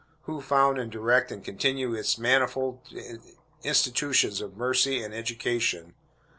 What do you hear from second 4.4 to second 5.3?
of mercy and